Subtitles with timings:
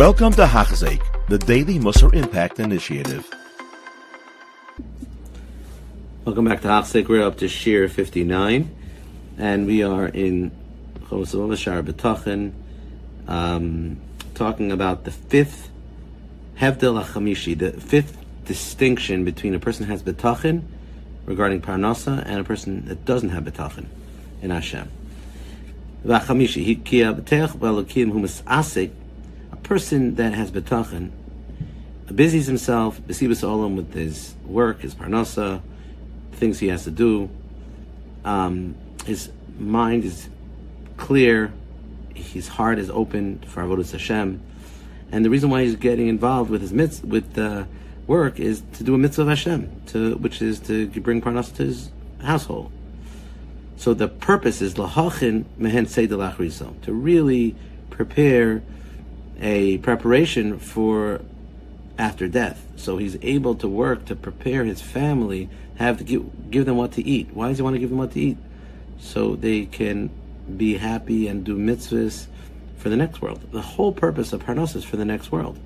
[0.00, 3.28] Welcome to Hachzik, the Daily Musar Impact Initiative.
[6.24, 7.06] Welcome back to Hachzik.
[7.06, 8.74] We're up to Shiur 59,
[9.36, 10.52] and we are in
[11.00, 12.52] Chosavah Shar B'tachin,
[13.28, 14.00] um,
[14.32, 15.68] talking about the fifth
[16.58, 20.62] Hevdel HaChamishi, the fifth distinction between a person who has B'tachin
[21.26, 23.84] regarding Parnasa and a person that doesn't have B'tachin
[24.40, 24.90] in Hashem.
[26.02, 28.99] Ki abtech v'alokim hu asik, a
[29.70, 31.12] person that has B'tachin,
[32.12, 35.62] busies himself, besibas olam with his work, his Parnasa,
[36.32, 37.30] things he has to do.
[38.24, 38.74] Um,
[39.06, 39.30] his
[39.60, 40.28] mind is
[40.96, 41.52] clear,
[42.16, 44.42] his heart is open for avodas Hashem,
[45.12, 47.62] and the reason why he's getting involved with his mitz, with uh,
[48.08, 51.66] work is to do a mitzvah of Hashem, to, which is to bring parnasa to
[51.66, 51.90] his
[52.24, 52.72] household.
[53.76, 57.54] So the purpose is lahachin mehen seidel to really
[57.88, 58.64] prepare
[59.40, 61.22] a preparation for
[61.98, 62.66] after death.
[62.76, 66.92] So he's able to work to prepare his family, have to give, give them what
[66.92, 67.30] to eat.
[67.32, 68.38] Why does he want to give them what to eat?
[68.98, 70.10] So they can
[70.56, 72.26] be happy and do mitzvahs
[72.78, 73.40] for the next world.
[73.52, 75.58] The whole purpose of Parnas is for the next world.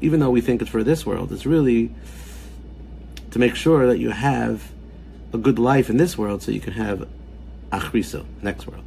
[0.00, 1.92] Even though we think it's for this world, it's really
[3.32, 4.72] to make sure that you have
[5.32, 7.06] a good life in this world so you can have
[7.70, 8.84] achriso, next world.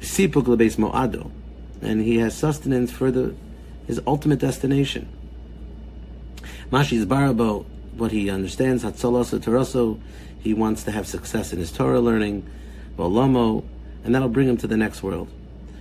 [0.00, 1.30] Sipuk mo'ado.
[1.80, 3.34] And he has sustenance for the
[3.88, 5.08] his ultimate destination.
[6.70, 7.64] Mashi is barabo,
[7.96, 9.98] what he understands, Hatzoloso Toroso,
[10.38, 12.48] he wants to have success in his Torah learning,
[12.96, 13.64] Volamo,
[14.04, 15.28] and that'll bring him to the next world.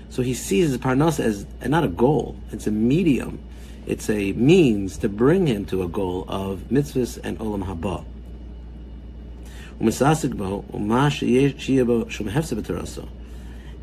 [0.09, 3.39] So he sees his parnasa as not a goal, it's a medium,
[3.85, 8.05] it's a means to bring him to a goal of mitzvahs and olam haba.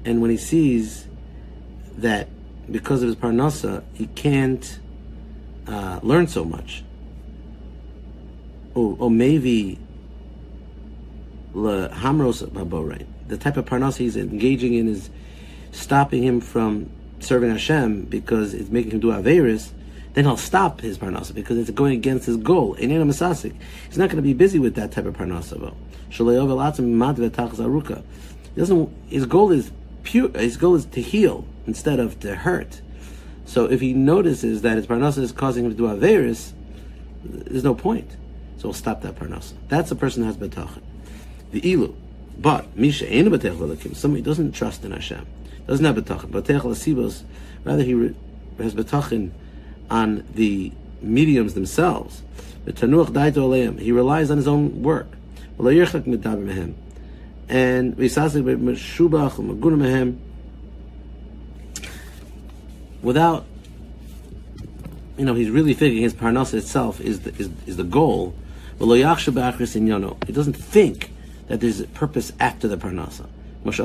[0.06, 1.06] And when he sees
[1.98, 2.28] that
[2.70, 4.78] because of his parnasa, he can't
[5.66, 6.84] uh, learn so much,
[8.74, 9.78] or, or maybe
[11.54, 15.08] the type of parnasa he's engaging in is
[15.70, 19.70] stopping him from serving Hashem because it's making him do Averis,
[20.14, 22.74] then he'll stop his parnasa because it's going against his goal.
[22.74, 25.74] He's not going to be busy with that type of parnasa.
[28.54, 28.96] He doesn't.
[29.08, 29.72] His goal is
[30.04, 30.30] pure.
[30.30, 32.80] His goal is to heal instead of to hurt.
[33.46, 36.52] So if he notices that his parnasa is causing him to do Averis,
[37.24, 38.10] there's no point.
[38.58, 39.54] So we'll stop that parnasa.
[39.68, 40.82] That's a person who has betachin.
[41.50, 41.94] The ilu.
[42.38, 45.26] But Misha ain't a somebody doesn't trust in Hashem
[45.66, 46.30] doesn't have betachin.
[46.30, 47.22] Batech lasibos,
[47.64, 48.14] rather he re-
[48.58, 49.30] has betachin
[49.90, 52.22] on the mediums themselves.
[52.66, 55.08] He relies on his own work.
[57.48, 60.18] And visasik meshubach.
[63.02, 63.44] Without,
[65.18, 68.34] you know, he's really thinking his parnasa itself is the, is, is the goal.
[68.78, 68.86] He
[70.32, 71.10] doesn't think
[71.48, 73.26] that there's a purpose after the parnasa.
[73.64, 73.76] Like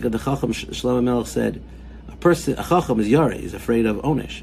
[0.00, 1.62] the Chacham Shlomo Melech said,
[2.08, 4.42] a person, a Chacham is Yare, he's afraid of Onish.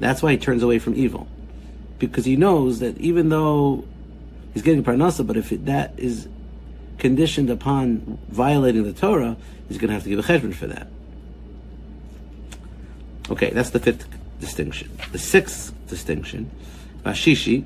[0.00, 1.26] That's why he turns away from evil.
[1.98, 3.84] Because he knows that even though
[4.54, 6.28] he's getting Parnasa, but if it, that is
[6.98, 9.36] conditioned upon violating the Torah,
[9.68, 10.86] he's going to have to give a cheshbon for that.
[13.30, 14.06] Okay, that's the fifth
[14.40, 14.90] distinction.
[15.12, 16.50] The sixth distinction,
[17.04, 17.64] Vashishi,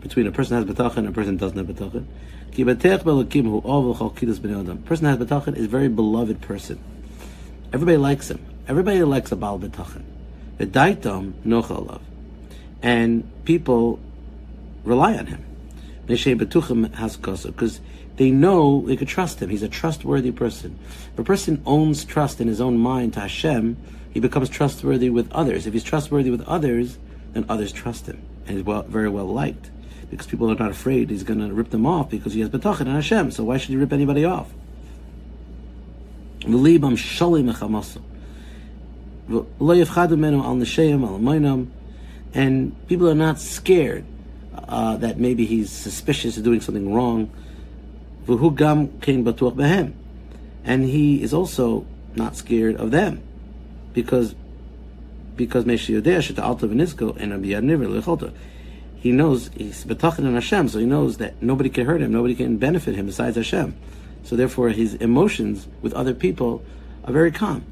[0.00, 2.04] between a person has betachin and a person doesn't have betachin,
[2.52, 4.78] Ki hu b'nei adam.
[4.82, 6.78] Person has betachin is a very beloved person.
[7.72, 8.44] Everybody likes him.
[8.66, 10.02] Everybody likes a bal betachin.
[10.58, 12.00] V'daitam nochalav.
[12.82, 14.00] And people
[14.84, 15.44] rely on him.
[16.08, 17.80] Because
[18.16, 19.50] they know they could trust him.
[19.50, 20.78] He's a trustworthy person.
[21.12, 23.76] If a person owns trust in his own mind to Hashem,
[24.10, 25.66] he becomes trustworthy with others.
[25.66, 26.98] If he's trustworthy with others,
[27.32, 29.70] then others trust him, and he's well, very well liked
[30.10, 32.80] because people are not afraid he's going to rip them off because he has betachin
[32.82, 33.30] and Hashem.
[33.30, 34.50] So why should he rip anybody off?
[42.34, 44.06] And people are not scared
[44.68, 47.30] uh, that maybe he's suspicious of doing something wrong.
[50.64, 53.22] And he is also not scared of them
[53.94, 54.34] because
[55.36, 55.64] because
[59.00, 62.34] he knows he's betachin in Hashem, so he knows that nobody can hurt him, nobody
[62.34, 63.76] can benefit him besides Hashem.
[64.24, 66.64] So therefore, his emotions with other people
[67.04, 67.64] are very calm.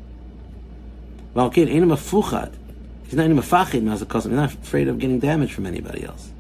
[1.35, 6.31] He's not He's not afraid of getting damage from anybody else.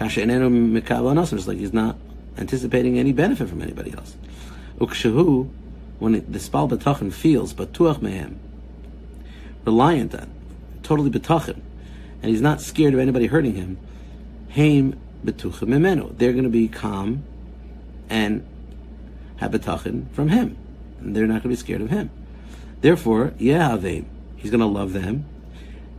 [0.00, 1.96] It's like he's not
[2.36, 4.16] anticipating any benefit from anybody else.
[4.78, 5.48] Ukshahu,
[5.98, 8.36] when it, the spal betachin feels batuach mehem,
[9.64, 10.30] reliant on,
[10.82, 11.60] totally betachim,
[12.22, 13.78] and he's not scared of anybody hurting him.
[14.50, 16.16] Haim betuchim imenu.
[16.16, 17.24] They're going to be calm
[18.08, 18.46] and
[19.36, 20.56] have betachin from him.
[21.00, 22.10] And they're not going to be scared of him.
[22.80, 24.06] Therefore, yehavim.
[24.36, 25.26] He's going to love them.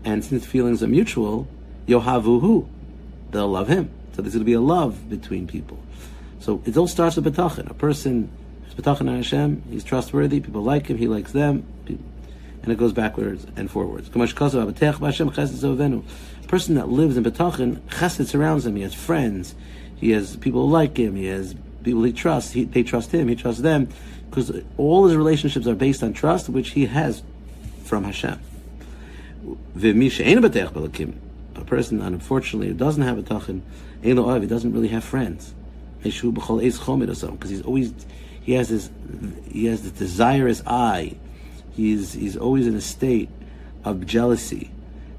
[0.03, 1.47] And since feelings are mutual,
[1.87, 2.67] yohavuhu.
[3.35, 3.89] They'll love him.
[4.13, 5.77] So there's going to be a love between people.
[6.39, 7.69] So it all starts with betachin.
[7.69, 8.31] A person
[8.65, 9.63] is betachin on Hashem.
[9.69, 10.39] He's trustworthy.
[10.39, 10.97] People like him.
[10.97, 11.65] He likes them.
[11.85, 14.07] And it goes backwards and forwards.
[14.07, 14.45] A person
[16.75, 18.77] that lives in betachin, chesed surrounds him.
[18.77, 19.53] He has friends.
[19.97, 21.17] He has people who like him.
[21.17, 22.53] He has people he trusts.
[22.53, 23.27] He, they trust him.
[23.27, 23.89] He trusts them.
[24.29, 27.21] Because all his relationships are based on trust, which he has
[27.83, 28.39] from Hashem.
[31.65, 33.61] Person, unfortunately, who doesn't have a tachin,
[34.01, 35.53] he doesn't really have friends.
[36.03, 37.93] Because he's always,
[38.41, 38.89] he has this,
[39.49, 41.15] he has this desirous eye.
[41.73, 43.29] He's, he's always in a state
[43.83, 44.71] of jealousy.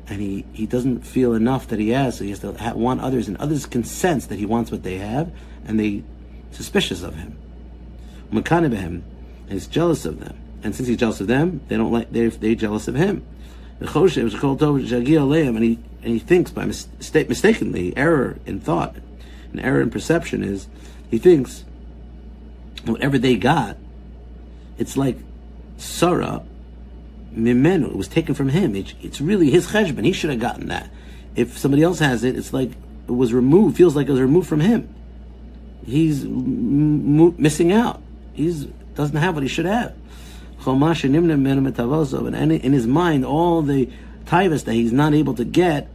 [0.08, 3.26] And he, he doesn't feel enough that he has, so he has to want others,
[3.26, 5.32] and others can sense that he wants what they have,
[5.64, 6.04] and they
[6.52, 7.37] suspicious of him.
[8.32, 9.02] and
[9.48, 10.38] he's jealous of them.
[10.62, 13.25] And since he's jealous of them, they don't like they're, they're jealous of him.
[15.56, 18.96] And he and he thinks by mistake, mistakenly error in thought,
[19.52, 20.69] an error in perception is
[21.11, 21.64] he thinks
[22.84, 23.76] whatever they got,
[24.78, 25.19] it's like
[25.76, 26.43] Sarah
[27.34, 27.90] Mimenu.
[27.90, 28.75] It was taken from him.
[28.75, 30.05] It, it's really his cheshbon.
[30.05, 30.90] He should have gotten that.
[31.34, 33.76] If somebody else has it, it's like it was removed.
[33.76, 34.94] Feels like it was removed from him.
[35.84, 38.02] He's m- missing out.
[38.32, 39.94] He's doesn't have what he should have.
[40.64, 43.91] And in his mind, all the
[44.25, 45.88] tivus that he's not able to get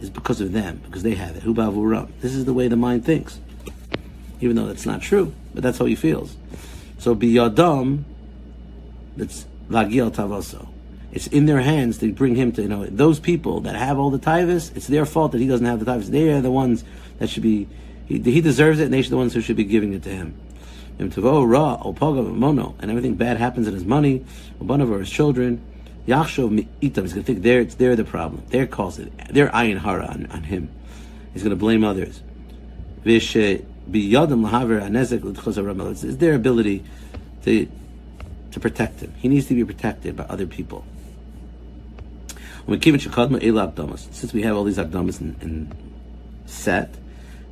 [0.00, 1.42] is because of them, because they have it.
[2.20, 3.38] This is the way the mind thinks.
[4.40, 6.36] Even though that's not true, but that's how he feels.
[6.98, 8.04] So be biyadam,
[9.16, 10.68] that's vagil tavoso.
[11.12, 14.10] It's in their hands to bring him to, you know, those people that have all
[14.10, 16.06] the tivus, it's their fault that he doesn't have the tivus.
[16.06, 16.82] They are the ones
[17.18, 17.68] that should be,
[18.06, 20.10] he, he deserves it and they be the ones who should be giving it to
[20.10, 20.34] him
[20.98, 24.24] and everything bad happens in his money,
[24.58, 25.60] one of his children,
[26.06, 28.42] Yachshov itam, he's going to think they're, they're the problem.
[28.48, 29.12] They're caused it.
[29.30, 30.68] They're ayin hara on, on him.
[31.32, 32.22] He's going to blame others.
[33.06, 33.34] It's
[36.16, 36.84] their ability
[37.42, 37.68] to,
[38.52, 39.14] to protect him.
[39.18, 40.84] He needs to be protected by other people.
[42.66, 45.72] Since we have all these abdomas in, in
[46.46, 46.94] set,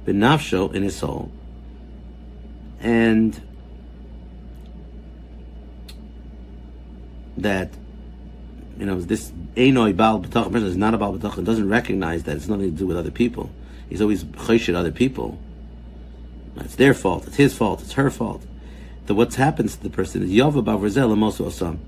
[0.06, 1.30] benafsho in his soul,
[2.82, 3.40] and
[7.36, 7.70] that
[8.78, 12.24] you know this Einoi Baal B'tach person is not a Baal B'tach and doesn't recognize
[12.24, 13.50] that it's nothing to do with other people.
[13.88, 15.38] He's always choshed other people.
[16.56, 17.26] It's their fault.
[17.26, 17.80] It's his fault.
[17.82, 18.44] It's her fault.
[19.06, 21.78] That what happens to the person is Yava Bavrzel Amosu Osam.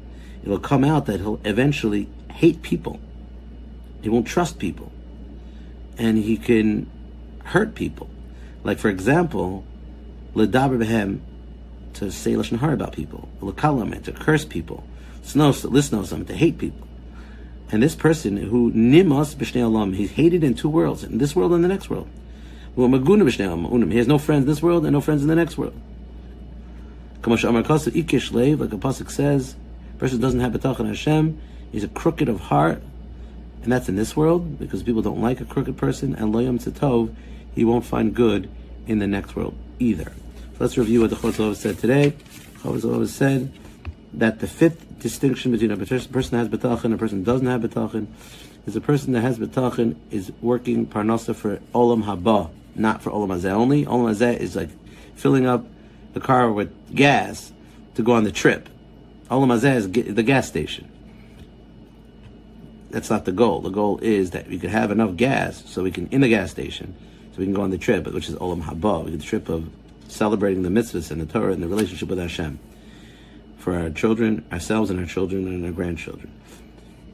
[0.43, 3.01] It'll come out that he'll eventually hate people.
[4.03, 4.93] He won't trust people,
[5.97, 6.91] and he can
[7.45, 8.11] hurt people.
[8.63, 9.65] Like for example,
[10.35, 11.21] behem,
[11.95, 14.85] to say lashon hara about people, to curse people,
[15.23, 16.87] snos lisnos to hate people.
[17.71, 21.53] And this person who nimas b'shnei olam, he's hated in two worlds, in this world
[21.53, 22.09] and the next world.
[22.77, 25.75] Well, he has no friends in this world and no friends in the next world.
[27.27, 29.57] Like a pasuk says,
[29.99, 31.41] person doesn't have betachan Hashem,
[31.73, 32.83] he's a crooked of heart,
[33.63, 37.15] and that's in this world because people don't like a crooked person, and loyam tov,
[37.55, 38.51] he won't find good
[38.87, 40.13] in the next world either.
[40.57, 42.15] Let's review what the Chosrov said today.
[42.59, 43.53] Chosrov said
[44.13, 47.47] that the fifth distinction between a person that has betachin and a person that doesn't
[47.49, 48.07] have betachin
[48.65, 53.37] is a person that has betachin is working parnasa for olam haba, not for olam
[53.37, 53.85] hazeh only.
[53.85, 54.71] Olam hazeh is like
[55.17, 55.67] filling up
[56.13, 57.53] the car with gas
[57.97, 58.69] to go on the trip.
[59.33, 60.89] Olam hazeh is the gas station.
[62.91, 63.61] That's not the goal.
[63.61, 66.53] The goal is that we could have enough gas so we can in the gas
[66.53, 66.95] station
[67.33, 69.69] so we can go on the trip, which is olam haba, the trip of
[70.09, 72.59] celebrating the mitzvahs and the Torah and the relationship with Hashem
[73.59, 76.31] for our children, ourselves, and our children and our grandchildren.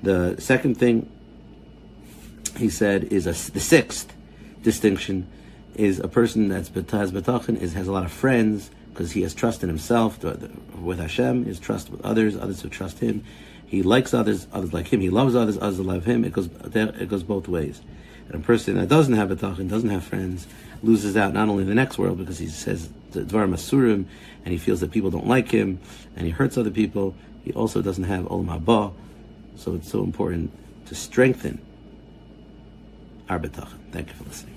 [0.02, 1.10] The second thing
[2.56, 4.12] he said is a, the sixth
[4.62, 5.28] distinction
[5.74, 9.34] is a person that's betaz betachin is has a lot of friends because he has
[9.34, 13.24] trust in himself with Hashem, his trust with others, others who trust him.
[13.66, 15.00] He likes others, others like him.
[15.00, 16.24] He loves others, others love him.
[16.24, 17.80] It goes it goes both ways.
[18.30, 20.46] And a person that doesn't have betachin, doesn't have friends,
[20.82, 24.04] loses out not only in the next world because he says the dvar masurim
[24.44, 25.80] and he feels that people don't like him
[26.16, 27.14] and he hurts other people.
[27.44, 28.92] He also doesn't have olam haba,
[29.56, 30.52] so it's so important
[30.86, 31.60] to strengthen
[33.28, 33.78] our betachin.
[33.90, 34.56] Thank you for listening.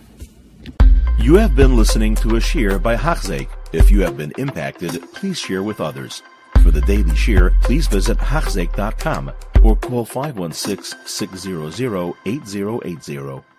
[1.18, 3.48] You have been listening to a shiur by Hachzeik.
[3.72, 6.22] If you have been impacted, please share with others.
[6.64, 9.32] for the daily shiur, please visit Hachzeik.com
[9.64, 13.53] or call 516 600 8080.